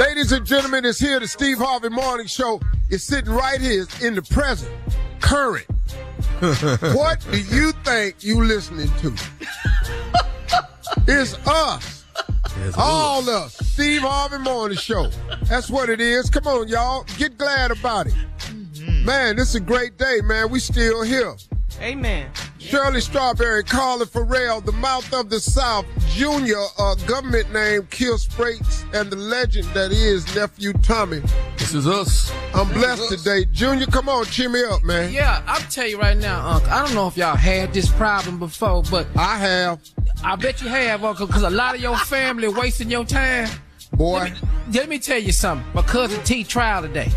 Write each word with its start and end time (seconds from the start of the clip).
Ladies 0.00 0.32
and 0.32 0.46
gentlemen, 0.46 0.86
it's 0.86 0.98
here. 0.98 1.20
The 1.20 1.28
Steve 1.28 1.58
Harvey 1.58 1.90
Morning 1.90 2.26
Show 2.26 2.58
is 2.88 3.04
sitting 3.04 3.30
right 3.30 3.60
here 3.60 3.84
in 4.00 4.14
the 4.14 4.22
present, 4.22 4.72
current. 5.20 5.66
what 6.96 7.22
do 7.30 7.38
you 7.38 7.72
think 7.84 8.24
you 8.24 8.42
listening 8.42 8.88
to? 9.00 9.12
it's 11.06 11.34
us. 11.46 12.06
All 12.78 13.28
us. 13.28 13.58
Steve 13.58 14.00
Harvey 14.00 14.38
Morning 14.38 14.78
Show. 14.78 15.10
That's 15.42 15.68
what 15.68 15.90
it 15.90 16.00
is. 16.00 16.30
Come 16.30 16.46
on, 16.46 16.68
y'all. 16.68 17.04
Get 17.18 17.36
glad 17.36 17.70
about 17.70 18.06
it. 18.06 18.14
Mm-hmm. 18.38 19.04
Man, 19.04 19.36
this 19.36 19.50
is 19.50 19.56
a 19.56 19.60
great 19.60 19.98
day, 19.98 20.22
man. 20.24 20.48
We 20.48 20.60
still 20.60 21.02
here. 21.02 21.36
Amen. 21.78 22.30
Shirley 22.60 23.00
Strawberry, 23.00 23.64
Carla 23.64 24.04
Ferrell, 24.04 24.60
the 24.60 24.72
mouth 24.72 25.12
of 25.14 25.30
the 25.30 25.40
South, 25.40 25.86
Junior, 26.10 26.62
uh, 26.78 26.94
government 27.06 27.50
name 27.52 27.82
Kier 27.84 28.18
Spates, 28.18 28.84
and 28.92 29.10
the 29.10 29.16
legend 29.16 29.66
that 29.68 29.92
is 29.92 30.32
nephew 30.36 30.74
Tommy. 30.74 31.22
This 31.56 31.74
is 31.74 31.88
us. 31.88 32.30
I'm 32.54 32.68
blessed 32.68 33.08
today. 33.08 33.46
Junior, 33.46 33.86
come 33.86 34.10
on, 34.10 34.26
cheer 34.26 34.50
me 34.50 34.62
up, 34.62 34.84
man. 34.84 35.10
Yeah, 35.10 35.42
I'll 35.46 35.60
tell 35.70 35.86
you 35.86 35.98
right 35.98 36.16
now, 36.16 36.46
Unc. 36.46 36.68
I 36.70 36.84
don't 36.84 36.94
know 36.94 37.08
if 37.08 37.16
y'all 37.16 37.34
had 37.34 37.72
this 37.72 37.90
problem 37.90 38.38
before, 38.38 38.82
but 38.90 39.06
I 39.16 39.38
have. 39.38 39.80
I 40.22 40.36
bet 40.36 40.60
you 40.60 40.68
have, 40.68 41.02
Uncle, 41.02 41.26
because 41.26 41.42
a 41.42 41.50
lot 41.50 41.74
of 41.74 41.80
your 41.80 41.96
family 41.96 42.48
wasting 42.48 42.90
your 42.90 43.06
time. 43.06 43.48
Boy. 43.94 44.32
Let 44.72 44.88
me 44.88 44.98
tell 44.98 45.18
you 45.18 45.32
something. 45.32 45.66
My 45.74 45.82
cousin 45.82 46.22
T 46.24 46.44
trial 46.44 46.82
today. 46.82 47.10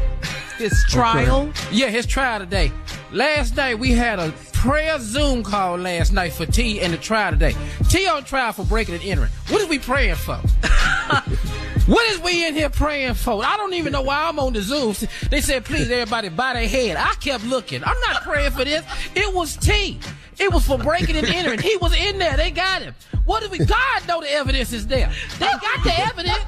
His 0.64 0.86
trial? 0.86 1.52
Yeah, 1.74 1.90
his 1.90 2.06
trial 2.06 2.40
today. 2.40 2.72
Last 3.12 3.58
night 3.58 3.80
we 3.80 3.92
had 3.92 4.18
a 4.18 4.32
prayer 4.54 4.98
Zoom 4.98 5.44
call 5.44 5.76
last 5.78 6.14
night 6.14 6.32
for 6.32 6.46
T 6.46 6.80
and 6.80 6.94
the 6.94 6.98
trial 6.98 7.34
today. 7.34 7.54
T 7.90 8.08
on 8.08 8.24
trial 8.24 8.54
for 8.54 8.64
breaking 8.64 8.96
and 8.96 9.04
entering. 9.04 9.30
What 9.50 9.62
is 9.62 9.68
we 9.68 9.78
praying 9.78 10.16
for? 10.16 10.36
what 11.86 12.10
is 12.12 12.22
we 12.22 12.48
in 12.48 12.54
here 12.54 12.70
praying 12.70 13.16
for? 13.16 13.44
I 13.44 13.58
don't 13.58 13.74
even 13.74 13.92
know 13.92 14.04
why 14.04 14.30
I'm 14.30 14.40
on 14.40 14.54
the 14.54 14.62
Zoom. 14.62 14.96
They 15.30 15.42
said, 15.42 15.66
please, 15.66 15.92
everybody, 15.92 16.30
bow 16.30 16.54
their 16.54 16.66
head. 16.66 16.96
I 16.96 17.14
kept 17.16 17.44
looking. 17.44 17.84
I'm 17.84 18.00
not 18.00 18.24
praying 18.24 18.52
for 18.52 18.64
this. 18.64 18.86
It 19.16 19.36
was 19.36 19.58
T. 19.58 20.00
It 20.40 20.52
was 20.52 20.66
for 20.66 20.78
breaking 20.78 21.16
and 21.16 21.28
entering. 21.28 21.60
He 21.60 21.78
was 21.78 21.96
in 21.96 22.18
there. 22.18 22.38
They 22.38 22.52
got 22.52 22.82
him. 22.82 22.96
What 23.26 23.44
is 23.44 23.50
we? 23.50 23.60
God 23.60 24.08
know 24.08 24.22
the 24.22 24.30
evidence 24.32 24.74
is 24.74 24.88
there. 24.88 25.12
They 25.40 25.46
got 25.46 25.84
the 25.84 25.94
evidence. 26.00 26.44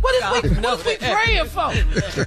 What 0.00 0.14
is 0.14 0.42
we? 0.42 0.60
What 0.60 0.80
is 0.80 0.86
we 0.86 0.96
praying 0.96 1.46
for? 1.46 1.72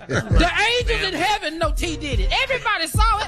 The 0.08 0.52
angels 0.80 1.14
in 1.14 1.14
heaven 1.14 1.58
know 1.58 1.72
T 1.72 1.98
did 1.98 2.20
it. 2.20 2.32
Everybody 2.44 2.88
saw 2.88 3.20
it. 3.22 3.28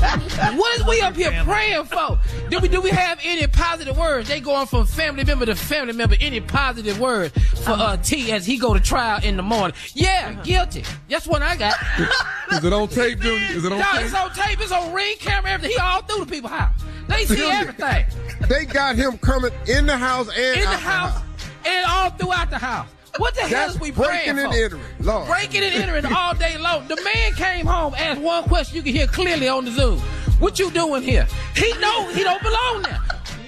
what 0.56 0.78
is 0.78 0.86
we 0.86 1.00
up 1.00 1.14
here 1.16 1.32
praying 1.44 1.84
for? 1.84 2.18
Do 2.50 2.58
we 2.60 2.68
do 2.68 2.80
we 2.80 2.90
have 2.90 3.18
any 3.22 3.46
positive 3.46 3.96
words? 3.98 4.28
They 4.28 4.40
going 4.40 4.66
from 4.66 4.86
family 4.86 5.24
member 5.24 5.46
to 5.46 5.54
family 5.54 5.92
member. 5.92 6.16
Any 6.20 6.40
positive 6.40 6.98
words 6.98 7.36
for 7.64 7.72
uh, 7.72 7.96
T 7.98 8.32
as 8.32 8.46
he 8.46 8.56
go 8.56 8.74
to 8.74 8.80
trial 8.80 9.20
in 9.22 9.36
the 9.36 9.42
morning? 9.42 9.76
Yeah, 9.94 10.32
guilty. 10.42 10.84
That's 11.08 11.26
what 11.26 11.42
I 11.42 11.56
got. 11.56 11.74
Is 12.52 12.64
it 12.64 12.72
on 12.72 12.88
tape, 12.88 13.20
Junior? 13.20 13.46
Is 13.56 13.64
it 13.64 13.72
on 13.72 13.78
No, 13.78 13.84
tape? 13.92 14.04
it's 14.04 14.14
on 14.14 14.32
tape. 14.32 14.60
It's 14.60 14.72
on 14.72 14.92
ring 14.92 15.16
camera. 15.18 15.50
Everything. 15.52 15.76
He 15.76 15.82
all 15.82 16.02
through 16.02 16.24
the 16.24 16.30
people's 16.30 16.52
house. 16.52 16.82
They 17.08 17.24
see 17.24 17.44
everything 17.50 18.06
They 18.48 18.64
got 18.64 18.96
him 18.96 19.18
coming 19.18 19.50
in 19.66 19.86
the 19.86 19.96
house 19.96 20.28
and 20.28 20.56
in 20.56 20.62
the 20.62 20.68
out 20.68 20.80
house 20.80 21.22
and 21.66 21.86
all 21.86 22.10
throughout 22.10 22.50
the 22.50 22.58
house. 22.58 22.86
What 23.16 23.34
the 23.34 23.42
hell 23.42 23.70
is 23.70 23.80
we 23.80 23.92
praying 23.92 24.28
for? 24.28 24.34
breaking 24.34 24.38
and 24.38 24.54
entering. 24.54 24.82
Lord. 25.00 25.28
Breaking 25.28 25.62
and 25.64 25.74
entering 25.74 26.06
all 26.06 26.34
day 26.34 26.56
long. 26.58 26.86
The 26.88 26.96
man 27.02 27.32
came 27.34 27.66
home, 27.66 27.94
asked 27.94 28.20
one 28.20 28.44
question 28.44 28.76
you 28.76 28.82
can 28.82 28.94
hear 28.94 29.06
clearly 29.06 29.48
on 29.48 29.64
the 29.64 29.70
Zoom. 29.72 29.98
What 30.38 30.58
you 30.58 30.70
doing 30.70 31.02
here? 31.02 31.26
He 31.54 31.72
know 31.78 32.08
he 32.10 32.22
don't 32.22 32.42
belong 32.42 32.82
there. 32.82 33.00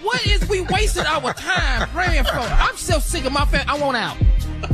What 0.02 0.26
is 0.26 0.46
we 0.48 0.62
wasting 0.62 1.06
our 1.06 1.32
time 1.32 1.88
praying 1.90 2.24
for? 2.24 2.38
I'm 2.38 2.76
so 2.76 2.98
sick 2.98 3.24
of 3.24 3.32
my 3.32 3.44
family. 3.46 3.66
I 3.68 3.78
want 3.78 3.96
out. 3.96 4.16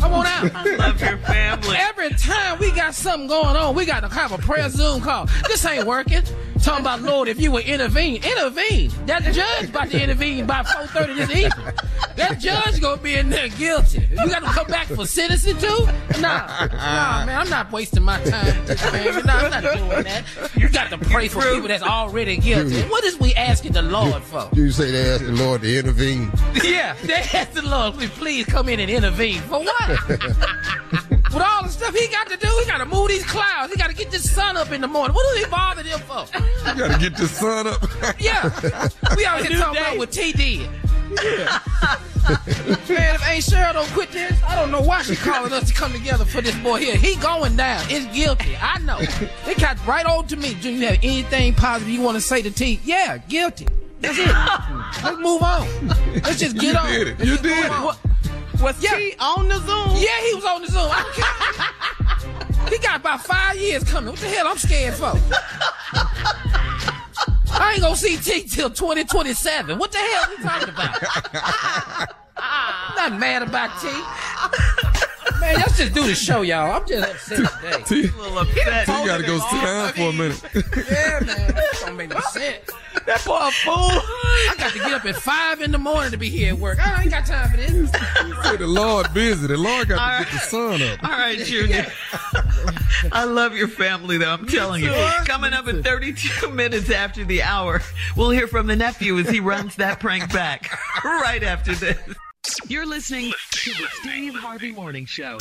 I 0.03 0.09
want 0.09 0.29
out. 0.29 0.55
I 0.55 0.77
love 0.77 1.01
your 1.01 1.19
family. 1.19 1.77
Every 1.77 2.11
time 2.11 2.59
we 2.59 2.71
got 2.73 2.95
something 2.95 3.29
going 3.29 3.57
on, 3.57 3.75
we 3.75 3.85
got 3.85 4.01
to 4.01 4.09
have 4.09 4.33
a 4.33 4.39
prayer 4.39 4.69
Zoom 4.69 5.01
call. 5.01 5.27
This 5.47 5.65
ain't 5.65 5.87
working. 5.87 6.23
Talking 6.63 6.85
about 6.85 7.03
Lord, 7.03 7.29
if 7.29 7.41
you 7.41 7.53
would 7.53 7.67
intervene, 7.67 8.17
intervene. 8.17 8.91
That 9.07 9.23
judge 9.33 9.71
about 9.71 9.91
to 9.91 10.03
intervene 10.03 10.45
by 10.45 10.65
4:30 10.65 11.17
this 11.17 11.31
evening. 11.31 11.75
That 12.17 12.41
judge 12.41 12.81
gonna 12.81 13.01
be 13.01 13.15
in 13.15 13.31
there 13.31 13.49
guilty. 13.49 14.09
You 14.11 14.17
got 14.17 14.41
to 14.41 14.47
come 14.47 14.67
back 14.67 14.89
for 14.89 15.07
sentencing 15.07 15.59
too? 15.59 15.87
Nah, 16.21 16.67
nah, 16.67 17.25
man, 17.27 17.41
I'm 17.41 17.49
not 17.49 17.71
wasting 17.71 18.03
my 18.03 18.21
time. 18.25 18.67
man. 18.67 19.25
Nah, 19.25 19.33
I'm 19.35 19.51
not 19.51 19.63
doing 19.63 20.03
that. 20.03 20.25
You 20.57 20.69
got 20.69 20.91
to 20.91 20.99
pray 20.99 21.29
for 21.29 21.43
people 21.43 21.69
that's 21.69 21.83
already 21.83 22.37
guilty. 22.39 22.83
What 22.83 23.05
is 23.05 23.21
we 23.21 23.35
asking 23.35 23.73
the 23.73 23.83
Lord 23.83 24.23
for? 24.25 24.49
You 24.53 24.73
say 24.73 24.91
they 24.91 25.13
asked 25.13 25.27
the 25.27 25.33
Lord 25.33 25.63
to 25.63 25.79
intervene. 25.79 26.33
Yeah, 26.65 26.95
they 27.05 27.15
asked 27.15 27.55
the 27.55 27.63
Lord, 27.63 27.95
please, 27.95 28.11
please 28.11 28.47
come 28.47 28.69
in 28.69 28.81
and 28.81 28.91
intervene. 28.91 29.41
For 29.43 29.61
what? 29.61 29.78
With 31.29 31.43
all 31.43 31.63
the 31.63 31.69
stuff 31.69 31.95
he 31.95 32.09
got 32.09 32.29
to 32.29 32.37
do, 32.37 32.49
he 32.61 32.67
got 32.67 32.79
to 32.79 32.87
move 32.87 33.09
these 33.09 33.25
clouds. 33.25 33.73
He 33.73 33.79
got 33.79 33.91
to 33.91 33.97
get 33.97 34.11
this 34.11 34.31
sun 34.31 34.57
up 34.57 34.71
in 34.73 34.81
the 34.81 34.89
morning. 34.89 35.15
What 35.15 35.27
do 35.35 35.41
he 35.41 35.47
bother 35.51 35.83
them 35.83 36.01
for? 36.01 36.27
You 36.71 36.75
gotta 36.89 36.99
get 36.99 37.17
the 37.17 37.29
sun 37.29 37.67
up. 37.67 37.83
Yeah, 38.19 38.43
we 39.17 39.25
out 39.27 39.41
here 39.43 39.51
New 39.51 39.59
talking 39.59 39.75
day. 39.75 39.81
about 39.81 39.99
what 39.99 40.11
T 40.13 40.33
did. 40.33 40.69
Man, 42.29 43.15
if 43.15 43.23
Aunt 43.29 43.43
Cheryl 43.45 43.73
don't 43.75 43.89
quit 43.91 44.11
this, 44.13 44.43
I 44.43 44.55
don't 44.57 44.71
know 44.71 44.81
why 44.81 45.03
she 45.03 45.17
calling 45.17 45.53
us 45.53 45.69
to 45.69 45.75
come 45.75 45.93
together 45.93 46.25
for 46.25 46.41
this 46.43 46.57
boy 46.59 46.79
here. 46.81 46.97
He 46.97 47.17
going 47.17 47.57
down. 47.57 47.85
It's 47.89 48.07
guilty. 48.15 48.57
I 48.61 48.79
know. 48.81 48.99
They 49.47 49.55
got 49.55 49.85
right 49.87 50.05
on 50.07 50.27
to 50.29 50.37
me. 50.37 50.55
Do 50.55 50.71
you 50.71 50.87
have 50.87 50.99
anything 51.03 51.55
positive 51.55 51.89
you 51.89 52.03
want 52.03 52.17
to 52.17 52.21
say 52.21 52.43
to 52.43 52.51
T? 52.51 52.81
Yeah, 52.85 53.19
guilty. 53.29 53.67
That's 54.01 54.19
it. 54.19 54.27
Let's 55.05 55.19
move 55.19 55.43
on. 55.43 55.67
Let's 56.23 56.39
just 56.39 56.57
get 56.59 56.73
You 56.75 56.79
on. 56.79 56.87
did 56.91 57.09
it. 57.09 57.25
You 57.27 57.37
did 57.39 57.67
it. 57.67 57.97
On. 58.59 58.65
Was 58.65 58.83
Yeah. 58.83 58.97
he 58.97 59.15
on 59.19 59.49
the 59.49 59.59
Zoom? 59.59 59.97
Yeah, 59.97 60.21
he 60.29 60.35
was 60.35 60.45
on 60.45 60.63
the 60.63 60.69
Zoom. 60.69 60.91
He 62.69 62.79
got 62.79 62.97
about 63.01 63.25
five 63.25 63.57
years 63.57 63.83
coming. 63.85 64.11
What 64.11 64.21
the 64.21 64.29
hell 64.29 64.47
I'm 64.49 64.59
scared 64.59 64.95
for? 64.95 65.13
I 67.51 67.73
ain't 67.73 67.83
gonna 67.83 67.97
see 67.97 68.17
T 68.19 68.43
till 68.47 68.71
2027. 68.71 69.79
What 69.79 69.91
the 69.91 69.99
hell 69.99 70.25
are 70.25 70.31
you 70.31 70.39
talking 70.43 70.69
about? 70.69 72.15
I'm 72.37 73.11
not 73.13 73.19
mad 73.19 73.43
about 73.43 73.71
T. 73.81 73.89
Man, 75.41 75.55
let's 75.57 75.77
just 75.79 75.95
do 75.95 76.05
the 76.07 76.15
show, 76.15 76.43
y'all. 76.43 76.73
I'm 76.73 76.87
just 76.87 77.09
upset 77.33 77.39
today. 77.63 77.83
T, 77.85 78.03
T 78.03 78.09
A 78.09 78.21
little 78.21 78.39
upset. 78.39 78.87
gotta 78.87 79.23
go 79.25 79.39
sit 79.39 79.63
down 79.63 79.93
for 79.95 80.11
a 80.11 80.13
minute. 80.13 80.43
Yeah, 80.91 81.21
man. 81.25 81.55
That 81.89 81.97
don't 81.97 81.97
make 81.97 82.11
no 82.11 82.21
sense. 82.21 82.71
That 83.07 83.21
poor 83.21 83.51
fool. 83.53 83.75
I 83.75 84.55
got 84.59 84.73
to 84.73 84.79
get 84.79 84.93
up 84.93 85.05
at 85.07 85.17
five 85.17 85.63
in 85.63 85.71
the 85.71 85.79
morning 85.79 86.11
to 86.11 86.19
be 86.19 86.29
here 86.29 86.53
at 86.53 86.59
work. 86.59 86.79
I 86.85 87.03
ain't 87.03 87.11
got 87.11 87.25
time 87.25 87.49
for 87.49 87.57
this. 87.57 87.91
Say 88.43 88.57
the 88.57 88.67
Lord 88.67 89.15
busy. 89.15 89.47
The 89.47 89.57
Lord 89.57 89.89
got 89.89 89.99
All 89.99 90.19
to 90.19 90.25
get 90.25 90.33
the 90.33 90.39
sun 90.41 90.83
up. 90.83 91.05
All 91.05 91.11
right, 91.11 91.39
Junior. 91.39 91.87
I 93.13 93.25
love 93.25 93.57
your 93.57 93.69
family, 93.69 94.19
though. 94.19 94.31
I'm 94.33 94.47
telling 94.47 94.83
you. 94.83 94.93
Coming 95.25 95.55
up 95.55 95.69
in 95.69 95.83
32 95.83 96.51
minutes 96.53 96.91
after 96.91 97.25
the 97.25 97.43
hour, 97.43 97.81
we'll 98.17 98.31
hear 98.31 98.49
from 98.49 98.67
the 98.67 98.77
nephew 98.77 99.19
as 99.19 99.29
he 99.31 99.41
runs 99.41 99.77
that 99.77 100.01
prank 100.01 100.31
back 100.33 100.69
right 101.03 101.43
after 101.43 101.75
this. 101.75 101.99
You're 102.67 102.87
listening 102.87 103.33
to 103.51 103.71
the 103.71 103.87
Steve 104.03 104.35
Harvey 104.35 104.73
Morning 104.73 105.07
Show. 105.07 105.39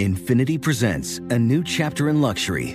Infiniti 0.00 0.58
presents 0.60 1.18
a 1.28 1.38
new 1.38 1.62
chapter 1.62 2.08
in 2.08 2.22
luxury, 2.22 2.74